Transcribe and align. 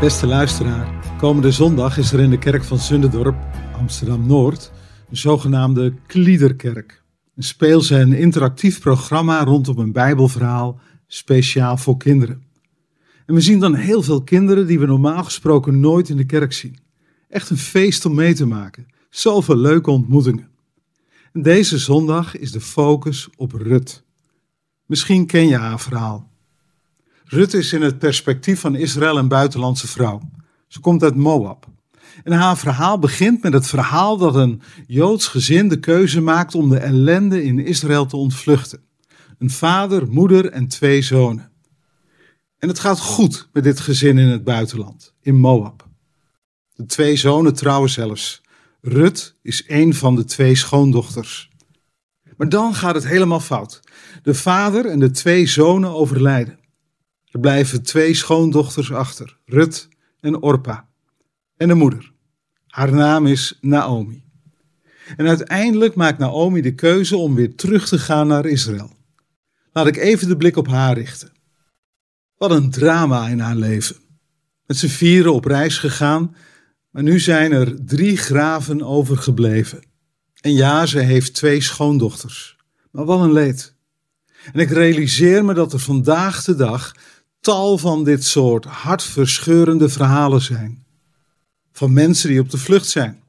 Beste 0.00 0.26
luisteraar, 0.26 1.16
komende 1.18 1.52
zondag 1.52 1.98
is 1.98 2.12
er 2.12 2.20
in 2.20 2.30
de 2.30 2.38
kerk 2.38 2.64
van 2.64 2.78
Zunderdorp, 2.78 3.36
Amsterdam-Noord, 3.78 4.72
een 5.10 5.16
zogenaamde 5.16 5.94
Kliederkerk. 6.06 7.02
Een 7.36 7.42
speels- 7.42 7.90
en 7.90 8.12
interactief 8.12 8.80
programma 8.80 9.44
rondom 9.44 9.78
een 9.78 9.92
bijbelverhaal, 9.92 10.80
speciaal 11.06 11.76
voor 11.76 11.96
kinderen. 11.96 12.42
En 13.26 13.34
we 13.34 13.40
zien 13.40 13.58
dan 13.58 13.74
heel 13.74 14.02
veel 14.02 14.22
kinderen 14.22 14.66
die 14.66 14.78
we 14.78 14.86
normaal 14.86 15.24
gesproken 15.24 15.80
nooit 15.80 16.08
in 16.08 16.16
de 16.16 16.26
kerk 16.26 16.52
zien. 16.52 16.78
Echt 17.28 17.50
een 17.50 17.58
feest 17.58 18.04
om 18.04 18.14
mee 18.14 18.34
te 18.34 18.46
maken. 18.46 18.86
Zoveel 19.10 19.56
leuke 19.56 19.90
ontmoetingen. 19.90 20.48
En 21.32 21.42
deze 21.42 21.78
zondag 21.78 22.36
is 22.36 22.52
de 22.52 22.60
focus 22.60 23.28
op 23.36 23.52
Rut. 23.52 24.04
Misschien 24.86 25.26
ken 25.26 25.48
je 25.48 25.56
haar 25.56 25.80
verhaal. 25.80 26.30
Rut 27.28 27.54
is 27.54 27.72
in 27.72 27.82
het 27.82 27.98
perspectief 27.98 28.60
van 28.60 28.74
Israël 28.74 29.18
een 29.18 29.28
buitenlandse 29.28 29.88
vrouw. 29.88 30.20
Ze 30.68 30.80
komt 30.80 31.02
uit 31.02 31.14
Moab. 31.14 31.66
En 32.24 32.32
haar 32.32 32.56
verhaal 32.56 32.98
begint 32.98 33.42
met 33.42 33.52
het 33.52 33.66
verhaal 33.66 34.16
dat 34.16 34.34
een 34.34 34.62
Joods 34.86 35.26
gezin 35.26 35.68
de 35.68 35.80
keuze 35.80 36.20
maakt 36.20 36.54
om 36.54 36.68
de 36.68 36.78
ellende 36.78 37.44
in 37.44 37.58
Israël 37.58 38.06
te 38.06 38.16
ontvluchten. 38.16 38.80
Een 39.38 39.50
vader, 39.50 40.08
moeder 40.08 40.50
en 40.50 40.68
twee 40.68 41.02
zonen. 41.02 41.50
En 42.58 42.68
het 42.68 42.78
gaat 42.78 43.00
goed 43.00 43.48
met 43.52 43.64
dit 43.64 43.80
gezin 43.80 44.18
in 44.18 44.28
het 44.28 44.44
buitenland, 44.44 45.14
in 45.20 45.36
Moab. 45.36 45.88
De 46.74 46.86
twee 46.86 47.16
zonen 47.16 47.54
trouwen 47.54 47.90
zelfs. 47.90 48.42
Rut 48.80 49.36
is 49.42 49.64
een 49.66 49.94
van 49.94 50.14
de 50.14 50.24
twee 50.24 50.54
schoondochters. 50.54 51.50
Maar 52.36 52.48
dan 52.48 52.74
gaat 52.74 52.94
het 52.94 53.06
helemaal 53.06 53.40
fout. 53.40 53.80
De 54.22 54.34
vader 54.34 54.86
en 54.86 54.98
de 54.98 55.10
twee 55.10 55.46
zonen 55.46 55.90
overlijden. 55.90 56.58
Er 57.36 57.42
blijven 57.42 57.82
twee 57.82 58.14
schoondochters 58.14 58.92
achter, 58.92 59.36
Rut 59.44 59.88
en 60.20 60.42
Orpa. 60.42 60.88
En 61.56 61.68
de 61.68 61.74
moeder. 61.74 62.12
Haar 62.66 62.92
naam 62.92 63.26
is 63.26 63.58
Naomi. 63.60 64.24
En 65.16 65.26
uiteindelijk 65.26 65.94
maakt 65.94 66.18
Naomi 66.18 66.60
de 66.60 66.74
keuze 66.74 67.16
om 67.16 67.34
weer 67.34 67.54
terug 67.54 67.88
te 67.88 67.98
gaan 67.98 68.26
naar 68.26 68.46
Israël. 68.46 68.96
Laat 69.72 69.86
ik 69.86 69.96
even 69.96 70.28
de 70.28 70.36
blik 70.36 70.56
op 70.56 70.66
haar 70.66 70.98
richten. 70.98 71.32
Wat 72.36 72.50
een 72.50 72.70
drama 72.70 73.28
in 73.28 73.38
haar 73.38 73.56
leven. 73.56 73.96
Met 74.66 74.76
z'n 74.76 74.86
vieren 74.86 75.34
op 75.34 75.44
reis 75.44 75.78
gegaan, 75.78 76.36
maar 76.90 77.02
nu 77.02 77.20
zijn 77.20 77.52
er 77.52 77.84
drie 77.84 78.16
graven 78.16 78.82
overgebleven. 78.82 79.84
En 80.40 80.52
ja, 80.52 80.86
ze 80.86 80.98
heeft 80.98 81.34
twee 81.34 81.60
schoondochters. 81.60 82.56
Maar 82.90 83.04
wat 83.04 83.20
een 83.20 83.32
leed. 83.32 83.74
En 84.52 84.60
ik 84.60 84.70
realiseer 84.70 85.44
me 85.44 85.54
dat 85.54 85.72
er 85.72 85.78
vandaag 85.78 86.44
de 86.44 86.54
dag 86.54 86.94
tal 87.46 87.78
van 87.78 88.04
dit 88.04 88.24
soort 88.24 88.64
hartverscheurende 88.64 89.88
verhalen 89.88 90.40
zijn. 90.40 90.84
Van 91.72 91.92
mensen 91.92 92.28
die 92.28 92.40
op 92.40 92.50
de 92.50 92.58
vlucht 92.58 92.88
zijn. 92.88 93.22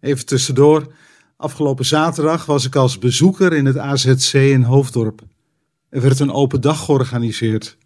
Even 0.00 0.26
tussendoor, 0.26 0.92
afgelopen 1.36 1.84
zaterdag 1.84 2.46
was 2.46 2.64
ik 2.64 2.76
als 2.76 2.98
bezoeker 2.98 3.52
in 3.52 3.66
het 3.66 3.78
AZC 3.78 4.32
in 4.32 4.62
Hoofddorp. 4.62 5.22
Er 5.88 6.00
werd 6.00 6.20
een 6.20 6.32
open 6.32 6.60
dag 6.60 6.84
georganiseerd. 6.84 7.76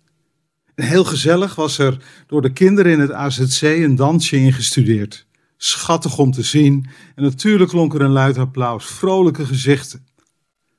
En 0.74 0.84
heel 0.84 1.04
gezellig 1.04 1.54
was 1.54 1.78
er 1.78 2.04
door 2.26 2.42
de 2.42 2.52
kinderen 2.52 2.92
in 2.92 3.00
het 3.00 3.12
AZC 3.12 3.62
een 3.62 3.96
dansje 3.96 4.36
ingestudeerd. 4.36 5.26
Schattig 5.56 6.18
om 6.18 6.30
te 6.30 6.42
zien 6.42 6.86
en 7.14 7.22
natuurlijk 7.22 7.70
klonk 7.70 7.94
er 7.94 8.00
een 8.00 8.10
luid 8.10 8.38
applaus, 8.38 8.86
vrolijke 8.86 9.46
gezichten. 9.46 10.06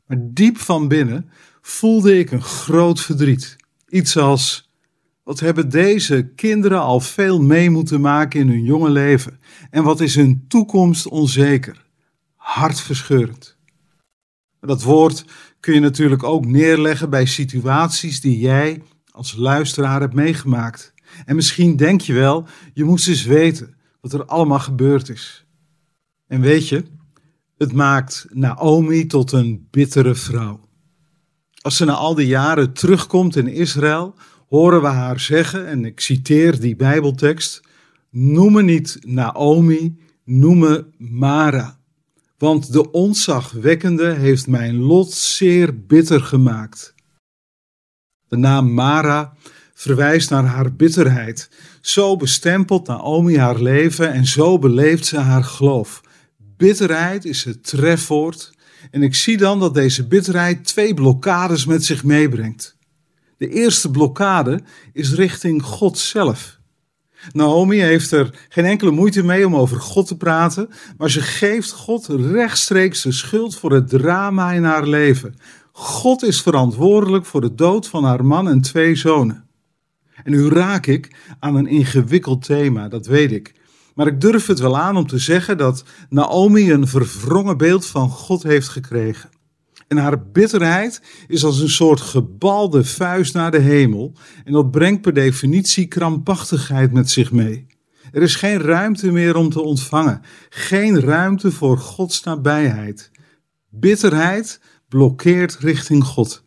Maar 0.05 0.17
diep 0.21 0.57
van 0.57 0.87
binnen 0.87 1.29
voelde 1.61 2.17
ik 2.19 2.31
een 2.31 2.43
groot 2.43 3.01
verdriet. 3.01 3.55
Iets 3.89 4.17
als, 4.17 4.62
wat 5.23 5.39
hebben 5.39 5.69
deze 5.69 6.31
kinderen 6.35 6.79
al 6.79 6.99
veel 6.99 7.41
mee 7.41 7.69
moeten 7.69 8.01
maken 8.01 8.39
in 8.39 8.47
hun 8.47 8.63
jonge 8.63 8.89
leven? 8.89 9.39
En 9.69 9.83
wat 9.83 9.99
is 9.99 10.15
hun 10.15 10.45
toekomst 10.47 11.07
onzeker? 11.07 11.85
Hartverscheurend. 12.35 13.57
Dat 14.59 14.83
woord 14.83 15.25
kun 15.59 15.73
je 15.73 15.79
natuurlijk 15.79 16.23
ook 16.23 16.45
neerleggen 16.45 17.09
bij 17.09 17.25
situaties 17.25 18.21
die 18.21 18.39
jij 18.39 18.81
als 19.11 19.35
luisteraar 19.35 19.99
hebt 19.99 20.13
meegemaakt. 20.13 20.93
En 21.25 21.35
misschien 21.35 21.75
denk 21.75 22.01
je 22.01 22.13
wel, 22.13 22.47
je 22.73 22.83
moest 22.83 23.07
eens 23.07 23.23
weten 23.23 23.75
wat 24.01 24.13
er 24.13 24.25
allemaal 24.25 24.59
gebeurd 24.59 25.09
is. 25.09 25.45
En 26.27 26.41
weet 26.41 26.67
je, 26.69 26.83
het 27.57 27.73
maakt 27.73 28.25
Naomi 28.29 29.05
tot 29.05 29.31
een 29.31 29.67
bittere 29.71 30.15
vrouw. 30.15 30.69
Als 31.61 31.77
ze 31.77 31.85
na 31.85 31.93
al 31.93 32.15
die 32.15 32.27
jaren 32.27 32.73
terugkomt 32.73 33.35
in 33.35 33.47
Israël, 33.47 34.15
horen 34.53 34.81
we 34.81 34.87
haar 34.87 35.19
zeggen, 35.19 35.67
en 35.67 35.85
ik 35.85 35.99
citeer 35.99 36.59
die 36.59 36.75
Bijbeltekst: 36.75 37.61
Noem 38.09 38.53
me 38.53 38.63
niet 38.63 38.97
Naomi, 39.01 39.97
noem 40.23 40.57
me 40.57 40.85
Mara. 40.97 41.79
Want 42.37 42.71
de 42.71 42.91
ontzagwekkende 42.91 44.13
heeft 44.13 44.47
mijn 44.47 44.75
lot 44.75 45.11
zeer 45.11 45.85
bitter 45.85 46.21
gemaakt. 46.21 46.93
De 48.27 48.37
naam 48.37 48.73
Mara 48.73 49.33
verwijst 49.73 50.29
naar 50.29 50.45
haar 50.45 50.73
bitterheid. 50.73 51.49
Zo 51.81 52.15
bestempelt 52.15 52.87
Naomi 52.87 53.37
haar 53.37 53.61
leven 53.61 54.11
en 54.11 54.25
zo 54.25 54.59
beleeft 54.59 55.05
ze 55.05 55.17
haar 55.17 55.43
geloof. 55.43 56.01
Bitterheid 56.57 57.25
is 57.25 57.43
het 57.43 57.63
trefwoord. 57.63 58.51
En 58.91 59.03
ik 59.03 59.15
zie 59.15 59.37
dan 59.37 59.59
dat 59.59 59.73
deze 59.73 60.07
bitterheid 60.07 60.65
twee 60.65 60.93
blokkades 60.93 61.65
met 61.65 61.85
zich 61.85 62.03
meebrengt. 62.03 62.81
De 63.43 63.49
eerste 63.49 63.91
blokkade 63.91 64.61
is 64.93 65.13
richting 65.13 65.63
God 65.63 65.97
zelf. 65.97 66.59
Naomi 67.31 67.79
heeft 67.79 68.11
er 68.11 68.45
geen 68.49 68.65
enkele 68.65 68.91
moeite 68.91 69.23
mee 69.23 69.45
om 69.45 69.55
over 69.55 69.79
God 69.79 70.07
te 70.07 70.17
praten, 70.17 70.69
maar 70.97 71.09
ze 71.09 71.21
geeft 71.21 71.71
God 71.71 72.07
rechtstreeks 72.07 73.01
de 73.01 73.11
schuld 73.11 73.55
voor 73.55 73.71
het 73.71 73.89
drama 73.89 74.51
in 74.51 74.63
haar 74.63 74.87
leven. 74.87 75.35
God 75.71 76.23
is 76.23 76.41
verantwoordelijk 76.41 77.25
voor 77.25 77.41
de 77.41 77.55
dood 77.55 77.87
van 77.87 78.03
haar 78.03 78.25
man 78.25 78.47
en 78.47 78.61
twee 78.61 78.95
zonen. 78.95 79.47
En 80.23 80.31
nu 80.31 80.49
raak 80.49 80.85
ik 80.85 81.15
aan 81.39 81.55
een 81.55 81.67
ingewikkeld 81.67 82.45
thema, 82.45 82.87
dat 82.87 83.05
weet 83.05 83.31
ik. 83.31 83.53
Maar 83.95 84.07
ik 84.07 84.21
durf 84.21 84.47
het 84.47 84.59
wel 84.59 84.77
aan 84.77 84.97
om 84.97 85.07
te 85.07 85.17
zeggen 85.17 85.57
dat 85.57 85.83
Naomi 86.09 86.71
een 86.71 86.87
verwrongen 86.87 87.57
beeld 87.57 87.85
van 87.85 88.09
God 88.09 88.43
heeft 88.43 88.67
gekregen. 88.67 89.29
En 89.87 89.97
haar 89.97 90.27
bitterheid 90.27 91.01
is 91.27 91.43
als 91.43 91.59
een 91.59 91.69
soort 91.69 92.01
gebalde 92.01 92.83
vuist 92.83 93.33
naar 93.33 93.51
de 93.51 93.59
hemel. 93.59 94.13
En 94.45 94.53
dat 94.53 94.71
brengt 94.71 95.01
per 95.01 95.13
definitie 95.13 95.87
krampachtigheid 95.87 96.91
met 96.91 97.09
zich 97.09 97.31
mee. 97.31 97.65
Er 98.11 98.21
is 98.21 98.35
geen 98.35 98.61
ruimte 98.61 99.11
meer 99.11 99.35
om 99.35 99.49
te 99.49 99.61
ontvangen. 99.61 100.21
Geen 100.49 100.99
ruimte 100.99 101.51
voor 101.51 101.77
Gods 101.77 102.23
nabijheid. 102.23 103.11
Bitterheid 103.69 104.59
blokkeert 104.87 105.57
richting 105.59 106.03
God. 106.03 106.43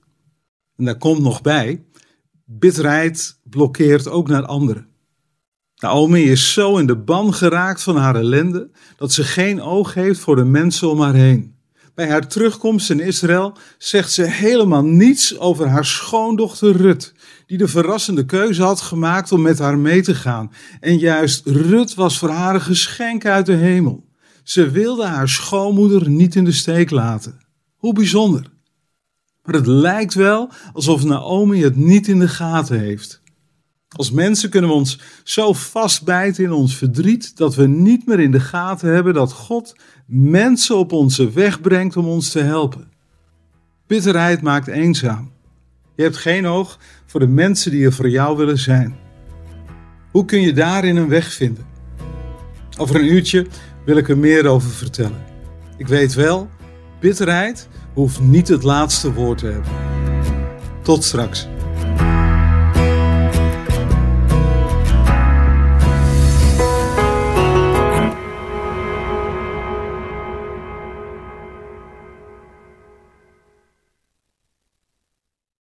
En 0.77 0.85
daar 0.85 0.99
komt 0.99 1.23
nog 1.23 1.43
bij, 1.43 1.85
bitterheid 2.45 3.41
blokkeert 3.43 4.09
ook 4.09 4.29
naar 4.29 4.45
anderen. 4.45 4.89
Naomi 5.77 6.31
is 6.31 6.53
zo 6.53 6.77
in 6.77 6.87
de 6.87 6.97
ban 6.97 7.35
geraakt 7.35 7.83
van 7.83 7.97
haar 7.97 8.17
ellende 8.17 8.71
dat 8.97 9.13
ze 9.13 9.25
geen 9.25 9.63
oog 9.63 9.95
heeft 9.95 10.21
voor 10.21 10.37
de 10.37 10.45
mensen 10.45 10.91
om 10.91 11.01
haar 11.01 11.15
heen. 11.15 11.56
Bij 11.97 12.09
haar 12.09 12.29
terugkomst 12.29 12.91
in 12.91 13.01
Israël 13.01 13.57
zegt 13.79 14.13
ze 14.13 14.23
helemaal 14.23 14.85
niets 14.85 15.39
over 15.39 15.69
haar 15.69 15.85
schoondochter 15.85 16.77
Rut, 16.77 17.13
die 17.47 17.59
de 17.59 17.69
verrassende 17.69 18.25
keuze 18.25 18.63
had 18.63 18.81
gemaakt 18.81 19.33
om 19.33 19.43
met 19.43 19.59
haar 19.59 19.79
mee 19.79 20.03
te 20.03 20.15
gaan. 20.15 20.53
En 20.81 20.99
juist 20.99 21.47
Rut 21.47 21.95
was 21.95 22.19
voor 22.19 22.29
haar 22.29 22.55
een 22.55 22.61
geschenk 22.61 23.27
uit 23.27 23.47
de 23.47 23.55
hemel. 23.55 24.05
Ze 24.43 24.71
wilde 24.71 25.07
haar 25.07 25.29
schoonmoeder 25.29 26.09
niet 26.09 26.35
in 26.35 26.45
de 26.45 26.53
steek 26.53 26.91
laten. 26.91 27.39
Hoe 27.77 27.93
bijzonder. 27.93 28.51
Maar 29.43 29.55
het 29.55 29.67
lijkt 29.67 30.15
wel 30.15 30.51
alsof 30.73 31.05
Naomi 31.05 31.63
het 31.63 31.77
niet 31.77 32.09
in 32.09 32.19
de 32.19 32.29
gaten 32.29 32.79
heeft. 32.79 33.23
Als 33.97 34.11
mensen 34.11 34.51
kunnen 34.51 34.71
we 34.71 34.77
ons 34.77 34.99
zo 35.25 35.53
vastbijten 35.53 36.45
in 36.45 36.53
ons 36.53 36.77
verdriet 36.77 37.37
dat 37.37 37.55
we 37.55 37.67
niet 37.67 38.07
meer 38.07 38.21
in 38.21 38.31
de 38.31 38.41
gaten 38.41 38.95
hebben 38.95 39.15
dat 39.15 39.33
God 39.33 39.77
mensen 40.07 40.77
op 40.77 40.93
onze 40.93 41.31
weg 41.31 41.61
brengt 41.61 41.97
om 41.97 42.07
ons 42.07 42.31
te 42.31 42.41
helpen. 42.41 42.89
Bitterheid 43.87 44.43
maakt 44.43 44.67
eenzaam. 44.67 45.33
Je 45.95 46.03
hebt 46.03 46.17
geen 46.17 46.47
oog 46.47 46.79
voor 47.07 47.21
de 47.21 47.27
mensen 47.27 47.71
die 47.71 47.85
er 47.85 47.93
voor 47.93 48.09
jou 48.09 48.37
willen 48.37 48.59
zijn. 48.59 48.97
Hoe 50.11 50.25
kun 50.25 50.41
je 50.41 50.53
daarin 50.53 50.97
een 50.97 51.09
weg 51.09 51.33
vinden? 51.33 51.67
Over 52.79 52.97
een 52.97 53.13
uurtje 53.13 53.47
wil 53.85 53.97
ik 53.97 54.09
er 54.09 54.19
meer 54.19 54.47
over 54.47 54.71
vertellen. 54.71 55.25
Ik 55.77 55.87
weet 55.87 56.15
wel, 56.15 56.49
bitterheid 57.01 57.69
hoeft 57.95 58.21
niet 58.21 58.49
het 58.49 58.63
laatste 58.63 59.13
woord 59.13 59.39
te 59.39 59.47
hebben. 59.47 59.73
Tot 60.83 61.05
straks. 61.05 61.49